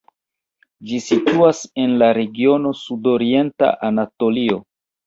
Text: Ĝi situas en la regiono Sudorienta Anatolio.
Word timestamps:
Ĝi 0.91 1.01
situas 1.09 1.61
en 1.83 1.95
la 2.01 2.09
regiono 2.21 2.75
Sudorienta 2.81 3.75
Anatolio. 3.93 4.65